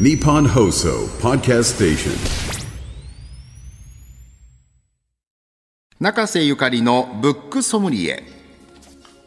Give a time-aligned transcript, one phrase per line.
[0.00, 2.12] Nippon Hoso Podcast Station.
[6.00, 8.22] 中瀬ゆかりのブックソムリエ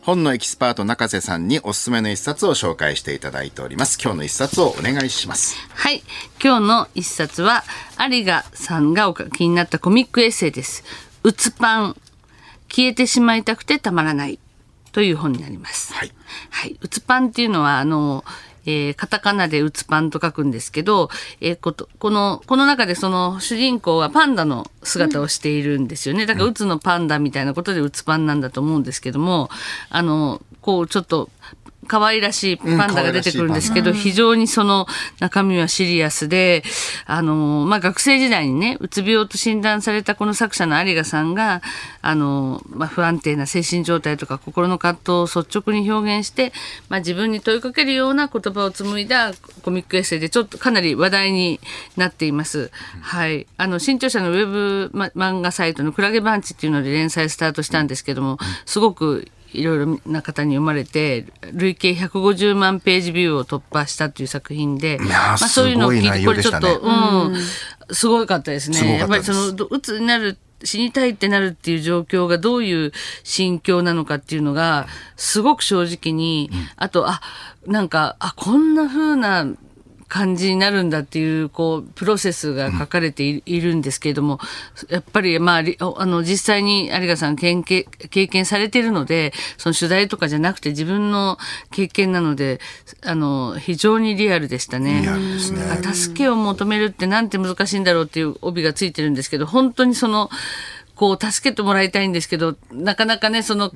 [0.01, 6.01] 本のエキスパート中瀬さんにおすすめの一冊を紹介していただいております今日の一冊をお願いしますはい。
[6.43, 7.63] 今日の一冊は、
[8.09, 10.84] 有賀さんがお書きになったコミックエッセイです。
[11.21, 11.95] うつパン。
[12.70, 14.39] 消えてしまいたくてたまらない。
[14.91, 15.93] という本になります。
[15.93, 16.11] はい。
[16.50, 16.75] はい。
[16.82, 18.25] うつパンっていうのは、あの、
[18.66, 21.09] えーカタカナでうつパンと書くんですけど、
[21.42, 26.25] えーこと、この、この中でその主人公はパンダの姿をしているんですよね。
[26.25, 29.50] だからうつのパンダみたいなことでうつパンなんだと思うんですけども、
[29.89, 31.29] あの、こうちょっと、
[31.86, 34.88] 可愛らしいパンダが出てくるんですけど、非常にその
[35.20, 36.64] 中身はシリアスで、
[37.06, 41.61] あの、まあ、学生時代にね、うつ病と診断されたこの作者の有賀さんが、
[42.02, 46.53] あの、まあ、不安定な精神状態とか心の葛藤を率直に表現して、
[46.89, 49.33] まあ、自分に問いかけるような言葉を紡いだ
[49.64, 51.59] コミックエッセイで、ちょっとかなり話題に
[51.97, 52.72] なっています。
[53.02, 53.47] はい。
[53.58, 59.27] あの、新潮社のウェブ、ま、漫画サイトのクラゲバンチっていうので連載スタートしたんですけども、すごく
[59.59, 66.89] いろいろな方に読まれて累計150万ページビューを突破したという作品で、やーそういうのを聞いてこれちょっと、う
[67.31, 67.36] ん、
[67.95, 69.00] すごかったですね。
[69.00, 72.92] やっぱりそのうつになる死にたいってなるっていう状況がどういう
[73.23, 77.22] 心境なのかっていうのがすごく正直に、あとあ
[77.67, 79.45] なんかあこんな風な
[80.08, 84.39] 感じになるんだっていう、こう、プロセスが書かれてい,、いるんですけれども、
[84.89, 91.38] やっぱり、まあ、りあの、実際に有賀さん経験経験されているので、その取材とかじゃなくて自分の
[91.72, 92.59] 経験なので、
[93.03, 95.02] あの、非常にリアルでしたね。
[95.02, 100.30] リアルですねあ助けを求めるってなんて難しいんだろうっていう帯がついてるんですけど、本当にその、
[100.95, 103.71] こう、助けてもらいたいんですけど、なかなかね、その、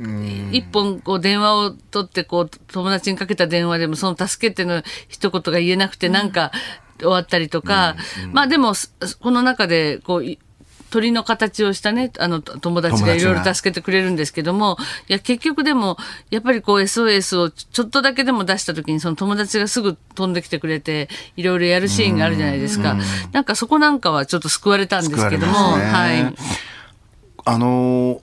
[0.51, 6.51] 一本、こう、電話を取って、こう、友達にかけた電話でも、その助けての一言が言えなくて、なんか、
[6.99, 7.95] 終わったりとか、
[8.31, 10.39] まあでも、すこの中で、こう、い
[10.89, 14.77] 鳥の形をしたね、あの、友達がいろいろ助けてくれるんですけども、
[15.07, 15.97] いや、結局でも、
[16.29, 22.97] やっぱりこう SOS をちょっとだけでも出した時に、その友達がすぐ飛んできてくれて、いろいろやるシーンがあるじゃないですか。
[23.31, 26.35] なんかそこなんかはちょっと救われたんですけども、はい。
[27.49, 28.19] あのー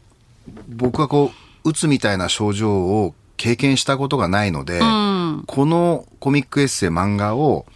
[0.68, 1.32] 僕はこ
[1.64, 7.66] ううつみたいな症状を経験したことがないので、このコミックエッセイ漫画を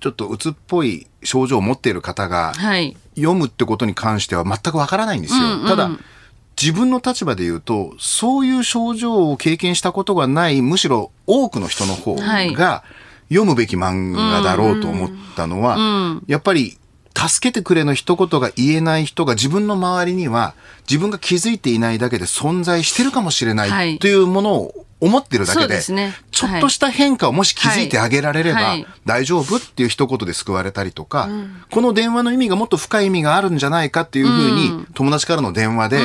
[0.00, 2.96] ちょっとうつっぽい症状を持っている方がはい。
[3.14, 5.66] 読むってことに関しては全くわからないんですよ。
[5.66, 5.90] ただ
[6.60, 12.54] 自分の立場で言うとそういう症状を経験したことがないむしろ多くの人の方はい。
[12.54, 12.82] が
[13.28, 16.78] 読むべき漫画だろうと思ったのは、やっぱり
[17.18, 20.54] 助けてくれの一言が言えない人が自分の周りには
[20.88, 23.98] 自分が気づいていないだけで存在してるかもしれなはいい。
[23.98, 26.14] というものを思ってるだけで、ね。
[26.30, 28.86] ちょっとした変化をもし気づいてあげられればはい。
[29.04, 31.28] 大丈夫っていう一言で救われたりとか、
[31.70, 35.98] この電話の意味がもっと深い意味があるんじゃないかっていうふうに友達からの電話で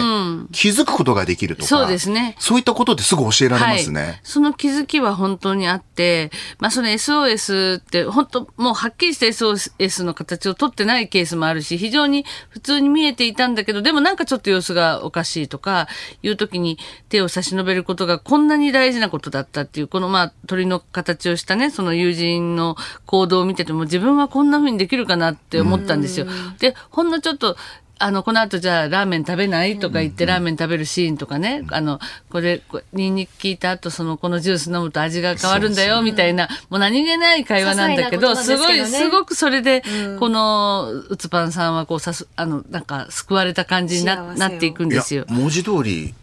[0.52, 2.36] 気づくことができるとか、そうですね。
[2.40, 4.02] そういったことってすぐ教えられますね。
[4.02, 15.88] はい、その気づきは本当にあって、まあその SOS って本当もうはっきりした SOS の形を取ってないケースもあるし、非常に普通に見えていたんだけど、でもなんかちょっと様子がおかしいとか
[16.22, 16.78] いう時に
[17.10, 26.26] 手を差し伸べることがこんなに大事なことだったっていう、このまあ鳥の形をしたね、その友人の行動を見てても自分はこんな風にできるかなって思ったんですよ。
[26.60, 27.56] で、ほんのちょっと
[28.00, 32.00] あの、この後じゃあラーメン食べないとか言ってラーメン食べるシーンとかね、あの、
[32.30, 38.68] これ、こニンニク効いた後、その、このジュース飲むと味が変わるんだよ、みたいな、もう何気ない会話なんだけど、すけどね。
[38.68, 39.84] すごい、すごくそれで、
[40.20, 45.24] この、うつぱんさんはこうさす、あの、なんか、救われた感じにななっていくんですよ。
[45.30, 46.14] 文字通り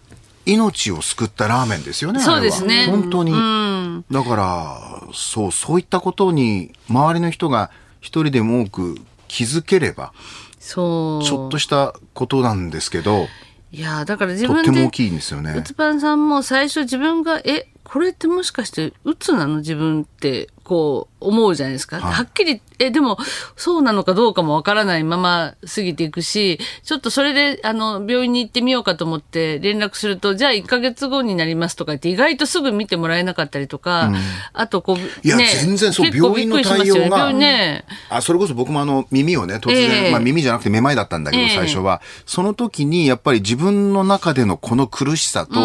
[0.52, 2.20] 命を救ったラーメンですよね。
[2.20, 3.32] そうですね本当に。
[3.32, 4.04] うん。
[4.10, 10.12] だから、そう、そういったことに周りの人が一人でも多く気づければ、
[10.58, 11.24] そう。
[11.24, 13.28] ちょっとしたことなんですけど、
[13.72, 15.62] いやーだから自とっ分でても大きいんですよねう。
[15.62, 19.58] つぱんさんも最初自分がえこれってもしかしてうつなの？
[19.58, 23.18] 自分ってこう思うじゃないですか、はっきりえでも
[23.56, 34.12] そうなのかどうかもわからないまま過ぎていくしちょっとそれであの病院に行ってみようかと思って連絡するとじゃあ1ヶ月後になりますとか言って意外とすぐ見てもらえなかったりとか、
[34.52, 34.96] あとこう
[35.26, 37.84] いやね全然そう病院の対応がね。
[38.08, 40.10] あそれこそ僕もあの耳をね突然、ええ。
[40.10, 41.48] まあ、耳じゃなくてめまいだったんだけど、ええ。
[41.50, 42.00] 最初は。
[42.26, 45.60] その時にやっぱり自分の中でのこの苦しさと、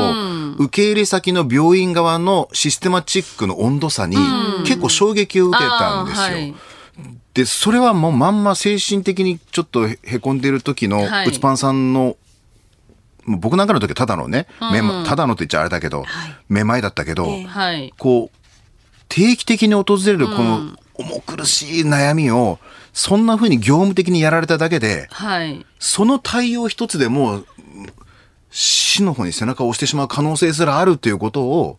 [0.57, 4.17] 受け入れ先の病院側のシステマチックの温度差に
[4.65, 6.23] 結構衝撃を受けたんですよ。
[6.23, 6.55] はい。
[7.33, 11.27] でそれはもうまんま精神的にちょっとへへこんでる時のはい。
[11.27, 12.15] うつパンさんの、
[13.25, 16.05] もう僕なんかの時はただのね、めまただのって言っちゃあれだけど、
[16.47, 17.93] めまいだったけど、はい。
[17.97, 18.37] こう
[19.09, 22.59] 定期的に訪れるこの重苦しい悩みを、
[22.93, 25.65] そんな風に業務的にやられただけで、はい。
[25.79, 27.47] その対応一つでもう、
[28.49, 31.77] 死の方に背中を押してしまう可能性すらあるっていうことを、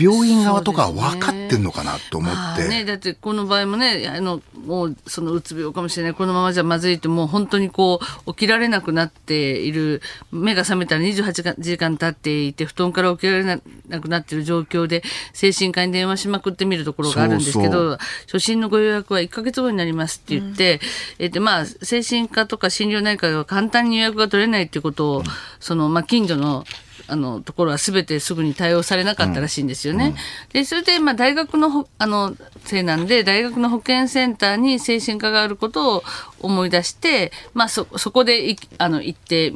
[0.00, 2.36] 病院側とかは分かってんのかなと思って。
[2.36, 6.14] まあね、だってこの場合もねあのもうそのうつ病かもしれない。
[6.14, 10.02] このままじゃまずいってもう本当にこう起きられなくなっている。
[10.32, 13.58] 目が覚めたら28時間時間経っていて布団から起きられな
[14.00, 15.02] くなっている状況で
[15.32, 20.80] 精神科に電話しまくってみるところがあるんですけど初診のご予約は1か月後になりますって言って、
[21.18, 25.22] えっとまあ、精神科とか心療内科が簡単に予約が取れないっていうことを、
[25.58, 26.64] そのまあ、近所の
[27.08, 30.14] あのところは全てすぐに対応されなかったらしいんですよね。
[30.52, 36.04] でそれで、まあ、大学のほあのせいなんで大学の保健センターに精神科があることを
[36.40, 39.52] 思い出して、まあ、そそこでいあの行って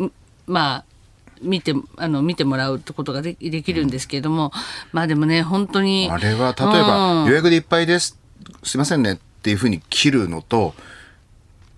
[0.47, 0.85] まあ
[1.43, 4.53] 見てあの見てもらうってことがでできるんですけれども、
[4.93, 7.29] まあでもね本当にあれは例えば、うん。
[7.29, 8.19] 予約でいっぱいです、
[8.63, 9.13] すいませんね。
[9.13, 10.75] っていうふうに切るのと、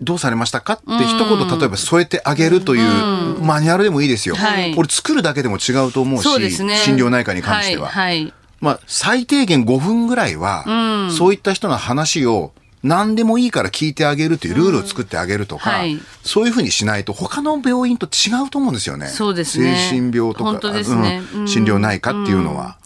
[0.00, 0.75] どうされましたか？
[0.75, 4.34] って一言例えば添えてあげるというマニュアルでもいいですよ。
[4.37, 4.75] はい。
[4.75, 6.76] これ作るだけでも違うと思うし、ね。
[6.76, 7.88] 心療内科に関しては。
[7.88, 8.32] はいはい。
[8.60, 12.52] まあ、最低限5分ぐらいは、そういった人の話を
[12.82, 15.98] 何でもいいから聞いてあげるというルールを作ってあげるとか、はい。
[16.22, 19.08] そういうふうにしないと他の病院と違うと思うんですよね。
[19.08, 19.76] そうですね。
[19.90, 21.22] 精神病とか、ね。
[21.34, 21.40] うん。
[21.40, 21.48] うん。
[21.48, 22.78] 心療内科っていうのは。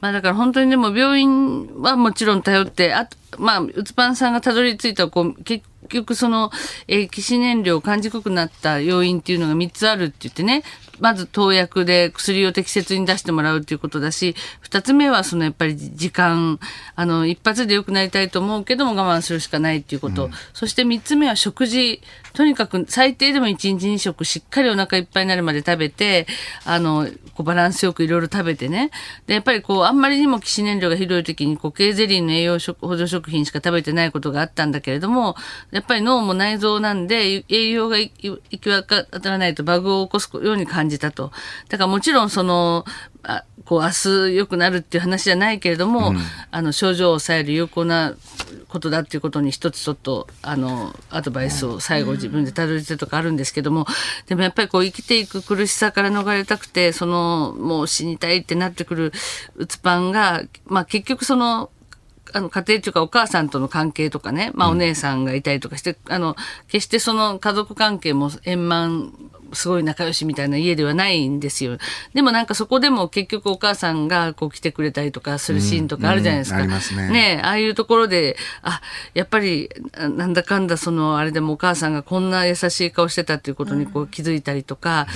[0.00, 6.50] まあだから本当にでも病院はもちろん頼って、あと、まあ、うつパンさんがたどり着いた、こう、結局その、
[6.88, 10.62] えー、起死燃料を感じにくくなった要因っていうのが3つあるって言ってね、
[11.00, 14.34] まず投薬で薬を適切に出してもらうっていうことだし、
[14.68, 16.60] 2つ目はそのやっぱり時間、
[16.94, 20.30] あの、一発で良くなりたいと思うけども我慢するしかないっていうこと。
[20.52, 22.02] そして3つ目は食事。
[22.32, 26.26] とにかく最低でも1日2食しっかりお腹いっぱいになるまで食べて、
[26.64, 28.90] あの、こうバランスよくいろいろ食べてね。
[29.26, 35.36] で、やっぱりこう、あんまりにも起死燃料がひどい時に、こう、ケーゼリーの栄養食補助食品しか食べてないことがあったんだけれども、
[35.70, 38.10] やっぱり脳も内臓なんで、栄養が行
[38.60, 41.32] き渡らないとバグを起こすように感じたと。
[41.68, 42.84] だからもちろんその、
[43.22, 43.90] あこう明
[44.30, 46.12] 日良くなるっていう話じゃないけれども、
[46.50, 48.14] あの症状を抑える有効な
[48.68, 53.86] ことだっていうことに一つちょっとあのアドバイスを最後自分でたどり着いたとかあるんですけども
[54.26, 59.12] でもやっぱりこう生きていく苦しさから逃れたくてそのもう死にたいってなってくる
[59.56, 61.70] うつパンが、まあ、結局その
[62.32, 66.36] あの家庭というかお母さんとの関係とかね、まあ、お姉さんがいたりとかして、あの
[66.68, 69.12] 決してその家族関係も円満
[69.52, 71.78] すごい仲良しみたいな家ではないんですよ。
[72.14, 76.58] でもなんかそこでも結局お母さんがこう来てくれたりとかするシーンとかあるじゃないですか。
[76.58, 77.08] うんうんありますね。
[77.10, 78.80] ねああいうところで、あ、
[79.14, 85.06] やっぱりあなんだかんだそのあれでもお母さんがこんな優しい顔してたっていうことにこう気づいたりとか、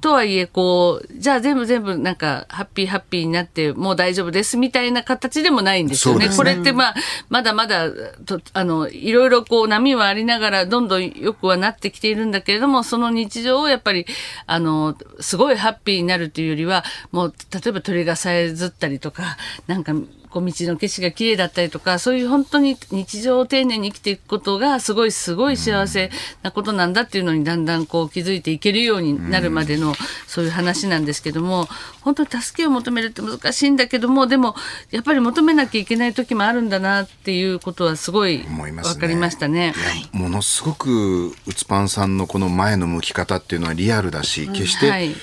[0.00, 6.20] とはいえこうじゃあ全部全部なんかハッピーハッピーになってもう大丈夫ですみたいな形でもないんですよね。
[6.20, 6.94] そうですこれってまあ
[7.28, 7.90] まだまだ
[8.24, 14.06] とあのいろいろこう波はありながらどんどん良くはなってきているんだけれどもその日常をやっぱり
[14.46, 19.36] あのすごいハッピーになるというよりはもう例えば鳥がさえずったりとか
[19.66, 19.92] なんか
[20.30, 26.10] こう道の景色が綺麗だったりとかそういう本当に日常を丁寧に生きていくことがすごいすごい幸せ
[26.42, 29.94] なことなんだっていうのにだんだんこう気づいていけるようになるまでの
[30.26, 31.66] そういう話なんですけども
[32.02, 34.54] 本当に助けを求めるって難しいんだけどもでも
[34.90, 39.74] やっぱり求めなきゃいけない時もあるんだなっていうことはすごい分かりましたね。
[40.12, 45.14] いやものすごくうつパンさんのこの前の向き方っていうのはリアルだし、決してはい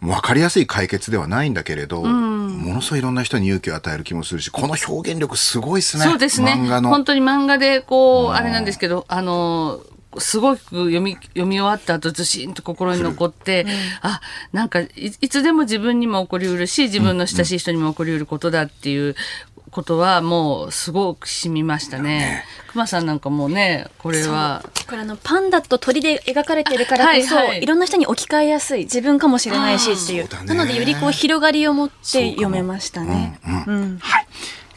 [0.00, 6.04] 分かりやすい解決ではないんだけれど、ものすごいいろんな人に勇気を与える気もするしこの表現力すごいですね。
[6.04, 6.54] そうですね。
[6.82, 9.80] 本当に漫画でこうあれなんですけどあの
[10.16, 13.66] すごく読み読み終わった後ずしんと心に残って、
[14.00, 14.20] あ
[14.52, 14.90] なんかい
[15.20, 19.16] いつでも自分にも起こりうるし自分の親しい人にも起こりうることだっていう
[19.70, 22.44] ことはもうすごく染みましたね。
[22.68, 24.64] 熊さんなんかもうねこれは。
[24.86, 27.62] これあのパンダと鳥で描かれてるからこそ、はいはい。
[27.62, 30.22] いろんな人に置き換えやすい自分かもしれないしっていう。
[30.22, 30.54] そうだね。
[30.54, 33.40] なのでよりこう広がりを持って読めましたね。
[33.66, 33.98] うん。
[34.00, 34.27] はい。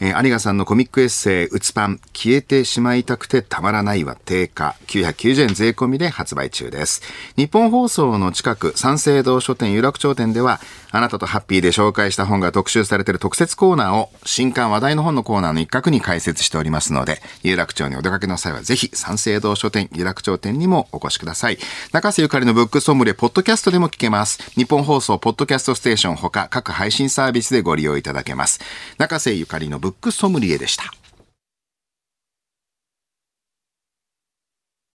[0.04, 7.02] えー有賀さんのコミックエッセイ、うつパン、消えてしまいたくてたまらないは定価、990円税込みで発売中です。
[7.36, 10.58] 日本放送の近く、三省堂書店有楽町店では、
[10.90, 21.58] あなたとハッピーで紹介した本が特集されている特設コーナーを、新刊話題の本のコーナーの一角に開設しておりますので、有楽町にお出かけの際はぜひ、三省堂書店有楽町店にもお越しください。
[21.92, 24.42] 中瀬ゆかりのブックソムリエ、ポッドキャストでも聞けます。
[24.56, 28.58] 日本放送、ポッドキャストステーションほか、各配信サービスでご利用いただけます。
[28.98, 30.84] 中瀬ゆかりのブックソムリエでした。